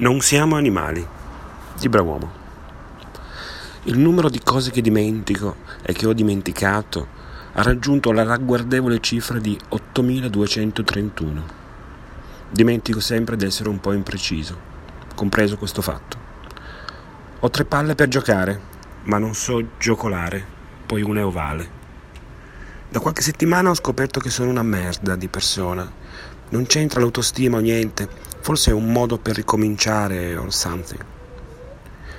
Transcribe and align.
Non 0.00 0.20
siamo 0.20 0.56
animali 0.56 1.06
di 1.78 1.88
Brav'uomo. 1.90 2.30
Il 3.82 3.98
numero 3.98 4.30
di 4.30 4.40
cose 4.42 4.70
che 4.70 4.80
dimentico 4.80 5.56
e 5.82 5.92
che 5.92 6.06
ho 6.06 6.14
dimenticato 6.14 7.06
ha 7.52 7.60
raggiunto 7.60 8.10
la 8.10 8.22
ragguardevole 8.22 8.98
cifra 9.00 9.38
di 9.38 9.58
8231. 9.68 11.44
Dimentico 12.48 12.98
sempre 12.98 13.36
di 13.36 13.44
essere 13.44 13.68
un 13.68 13.78
po' 13.78 13.92
impreciso, 13.92 14.58
compreso 15.14 15.58
questo 15.58 15.82
fatto. 15.82 16.16
Ho 17.40 17.50
tre 17.50 17.66
palle 17.66 17.94
per 17.94 18.08
giocare, 18.08 18.58
ma 19.02 19.18
non 19.18 19.34
so 19.34 19.62
giocolare, 19.76 20.42
poi 20.86 21.02
una 21.02 21.20
è 21.20 21.24
ovale. 21.26 21.78
Da 22.88 23.00
qualche 23.00 23.20
settimana 23.20 23.68
ho 23.68 23.74
scoperto 23.74 24.18
che 24.18 24.30
sono 24.30 24.48
una 24.48 24.62
merda 24.62 25.14
di 25.14 25.28
persona. 25.28 25.92
Non 26.50 26.66
c'entra 26.66 27.00
l'autostima 27.00 27.56
o 27.56 27.60
niente, 27.60 28.08
Forse 28.42 28.70
è 28.70 28.74
un 28.74 28.90
modo 28.90 29.18
per 29.18 29.36
ricominciare 29.36 30.34
or 30.34 30.52
something. 30.52 31.04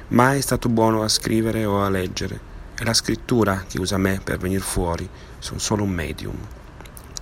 Mai 0.09 0.37
è 0.37 0.41
stato 0.41 0.69
buono 0.69 1.01
a 1.01 1.07
scrivere 1.07 1.65
o 1.65 1.83
a 1.83 1.89
leggere. 1.89 2.39
È 2.75 2.83
la 2.83 2.93
scrittura 2.93 3.65
che 3.67 3.79
usa 3.79 3.97
me 3.97 4.21
per 4.23 4.37
venire 4.37 4.61
fuori. 4.61 5.09
Sono 5.39 5.59
solo 5.59 5.83
un 5.83 5.89
medium. 5.89 6.35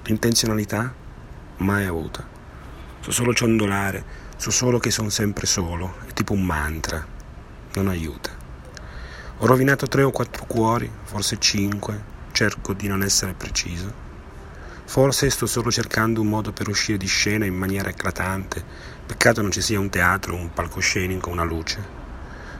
Intenzionalità? 0.07 0.93
Mai 1.57 1.85
avuta. 1.85 2.27
So 2.99 3.11
solo 3.11 3.33
ciondolare, 3.33 4.03
so 4.35 4.51
solo 4.51 4.79
che 4.79 4.91
sono 4.91 5.09
sempre 5.09 5.45
solo. 5.45 5.95
È 6.05 6.11
tipo 6.11 6.33
un 6.33 6.45
mantra. 6.45 7.03
Non 7.75 7.87
aiuta. 7.87 8.31
Ho 9.37 9.45
rovinato 9.45 9.87
tre 9.87 10.03
o 10.03 10.11
quattro 10.11 10.45
cuori, 10.45 10.91
forse 11.03 11.39
cinque. 11.39 12.17
Cerco 12.33 12.73
di 12.73 12.87
non 12.87 13.01
essere 13.01 13.33
preciso. 13.33 14.08
Forse 14.89 15.29
sto 15.29 15.45
solo 15.45 15.69
cercando 15.69 16.19
un 16.19 16.29
modo 16.29 16.51
per 16.51 16.67
uscire 16.67 16.97
di 16.97 17.05
scena 17.05 17.45
in 17.45 17.53
maniera 17.53 17.89
eclatante. 17.89 18.65
Peccato 19.05 19.39
non 19.39 19.51
ci 19.51 19.61
sia 19.61 19.79
un 19.79 19.91
teatro, 19.91 20.33
un 20.33 20.51
palcoscenico, 20.51 21.29
una 21.29 21.43
luce. 21.43 21.79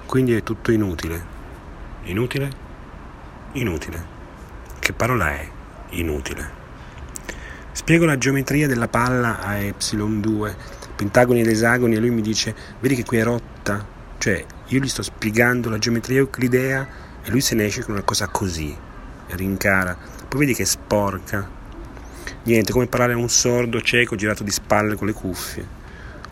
Quindi 0.05 0.35
è 0.35 0.43
tutto 0.43 0.71
inutile. 0.71 1.25
Inutile? 2.03 2.51
Inutile. 3.53 4.05
Che 4.77 4.93
parola 4.93 5.31
è 5.31 5.49
inutile? 5.89 6.51
Spiego 7.71 8.05
la 8.05 8.19
geometria 8.19 8.67
della 8.67 8.87
palla 8.87 9.39
a 9.39 9.55
epsilon 9.55 10.21
2, 10.21 10.55
pentagoni 10.95 11.41
ed 11.41 11.47
esagoni 11.47 11.95
e 11.95 11.99
lui 11.99 12.11
mi 12.11 12.21
dice, 12.21 12.53
vedi 12.79 12.93
che 12.93 13.05
qui 13.05 13.17
è 13.17 13.23
rotta? 13.23 13.83
Cioè, 14.19 14.45
io 14.67 14.79
gli 14.79 14.87
sto 14.87 15.01
spiegando 15.01 15.71
la 15.71 15.79
geometria 15.79 16.19
euclidea 16.19 16.87
e 17.23 17.31
lui 17.31 17.41
se 17.41 17.55
ne 17.55 17.65
esce 17.65 17.83
con 17.83 17.95
una 17.95 18.03
cosa 18.03 18.27
così, 18.27 18.77
rincara. 19.29 19.97
Poi 20.27 20.41
vedi 20.41 20.53
che 20.53 20.61
è 20.61 20.67
sporca, 20.67 21.57
Niente, 22.43 22.71
come 22.71 22.87
parlare 22.87 23.13
a 23.13 23.17
un 23.17 23.29
sordo 23.29 23.81
cieco 23.81 24.15
girato 24.15 24.43
di 24.43 24.51
spalle 24.51 24.95
con 24.95 25.07
le 25.07 25.13
cuffie. 25.13 25.77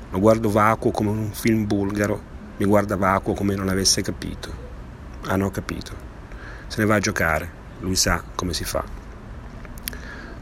Lo 0.09 0.19
guardo 0.19 0.49
vacuo 0.49 0.91
come 0.91 1.09
un 1.09 1.31
film 1.33 1.65
bulgaro, 1.65 2.21
mi 2.57 2.65
guarda 2.65 2.95
vacuo 2.95 3.33
come 3.33 3.55
non 3.55 3.69
avesse 3.69 4.01
capito. 4.01 4.65
Ah, 5.25 5.35
no, 5.35 5.51
capito. 5.51 5.91
Se 6.67 6.79
ne 6.79 6.85
va 6.85 6.95
a 6.95 6.99
giocare, 6.99 7.51
lui 7.79 7.95
sa 7.95 8.23
come 8.35 8.53
si 8.53 8.63
fa. 8.63 8.83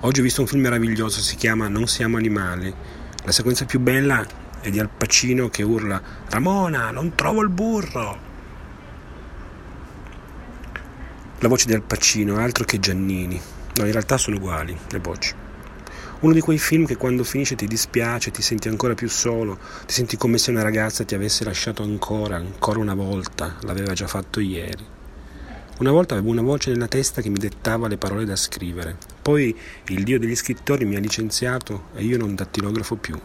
Oggi 0.02 0.20
ho 0.20 0.24
visto 0.24 0.42
un 0.42 0.48
film 0.48 0.62
meraviglioso, 0.62 1.20
si 1.20 1.36
chiama 1.36 1.68
Non 1.68 1.88
siamo 1.88 2.18
animali. 2.18 2.74
La 3.24 3.32
sequenza 3.32 3.66
più 3.66 3.80
bella 3.80 4.24
è 4.62 4.70
di 4.70 4.80
Al 4.80 4.90
Pacino 4.90 5.50
che 5.50 5.64
urla 5.64 6.02
Ramona, 6.30 6.92
non 6.92 7.16
trovo 7.16 7.42
il 7.42 7.50
burro. 7.50 8.20
La 11.40 11.48
voce 11.48 11.66
di 11.66 11.74
Al 11.74 11.82
Pacino, 11.82 12.38
altro 12.38 12.66
che 12.66 12.80
Giannini. 12.80 13.42
No, 13.76 13.86
in 13.86 13.92
realtà 13.92 14.18
sono 14.18 14.38
uguali, 14.38 14.78
le 14.90 15.00
voci. 15.00 15.34
Uno 16.18 16.34
di 16.34 16.40
quei 16.40 16.58
film 16.58 16.86
che 16.86 16.96
quando 16.96 17.26
finisce 17.26 17.56
ti 17.56 17.68
dispiace, 17.68 18.32
ti 18.32 18.42
senti 18.42 18.70
ancora 18.70 18.94
più 18.94 19.10
solo, 19.10 19.60
ti 19.86 19.94
senti 19.94 20.16
come 20.16 20.38
se 20.38 20.50
una 20.50 20.62
ragazza 20.62 21.04
ti 21.04 21.14
avesse 21.14 21.44
lasciato 21.44 21.84
ancora, 21.84 22.38
ancora 22.38 22.80
una 22.80 22.96
volta, 22.96 23.58
l'aveva 23.62 23.92
già 23.92 24.08
fatto 24.08 24.40
ieri. 24.40 24.84
Una 25.80 25.92
volta 25.92 26.14
avevo 26.14 26.32
una 26.32 26.42
voce 26.42 26.72
nella 26.72 26.88
testa 26.88 27.22
che 27.22 27.28
mi 27.28 27.38
dettava 27.38 27.90
le 27.90 27.98
parole 27.98 28.24
da 28.24 28.38
scrivere. 28.38 28.98
Poi 29.22 29.56
il 29.90 30.04
dio 30.06 30.18
degli 30.18 30.36
scrittori 30.36 30.86
mi 30.86 30.96
ha 30.96 31.00
licenziato 31.00 31.88
e 31.94 32.06
io 32.06 32.18
non 32.18 32.34
dattilografo 32.34 32.96
più. 32.96 33.20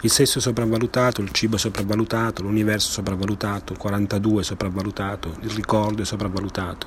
Il 0.00 0.10
sesso 0.10 0.40
sopravvalutato, 0.40 1.20
il 1.20 1.30
cibo 1.32 1.58
sopravvalutato, 1.58 2.42
l'universo 2.42 2.90
sopravvalutato, 2.90 3.74
42 3.74 4.40
è 4.40 4.44
sopravvalutato, 4.44 5.36
il 5.42 5.50
ricordo 5.50 6.00
è 6.00 6.06
sopravvalutato. 6.06 6.86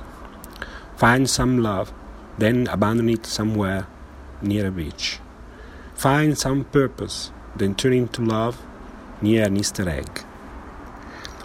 Find 0.96 1.28
some 1.28 1.62
love, 1.62 1.92
then 2.40 2.66
abandon 2.68 3.10
it 3.10 3.28
somewhere 3.28 3.93
near 4.44 4.68
a 4.68 4.72
beach. 4.72 5.20
Find 5.94 6.38
some 6.38 6.64
purpose, 6.64 7.32
then 7.56 7.76
turn 7.76 7.94
into 7.94 8.22
love 8.22 8.58
near 9.20 9.46
an 9.46 9.56
easter 9.56 9.88
egg. 9.88 10.10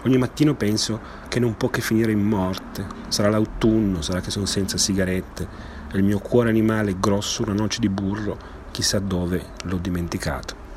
Ogni 0.03 0.17
mattino 0.17 0.53
penso 0.53 0.99
che 1.27 1.39
non 1.39 1.57
può 1.57 1.69
che 1.69 1.81
finire 1.81 2.11
in 2.11 2.21
morte. 2.21 2.85
Sarà 3.09 3.29
l'autunno, 3.29 4.01
sarà 4.01 4.21
che 4.21 4.31
sono 4.31 4.45
senza 4.45 4.77
sigarette 4.77 5.47
e 5.91 5.97
il 5.97 6.03
mio 6.03 6.19
cuore 6.19 6.49
animale 6.49 6.99
grosso 6.99 7.43
una 7.43 7.53
noce 7.53 7.79
di 7.79 7.89
burro, 7.89 8.37
chissà 8.71 8.99
dove 8.99 9.43
l'ho 9.63 9.77
dimenticato. 9.77 10.67